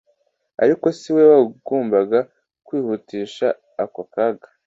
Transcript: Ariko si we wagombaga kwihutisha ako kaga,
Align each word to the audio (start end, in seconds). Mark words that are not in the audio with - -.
Ariko 0.63 0.85
si 0.97 1.09
we 1.15 1.23
wagombaga 1.31 2.19
kwihutisha 2.65 3.47
ako 3.83 4.01
kaga, 4.13 4.47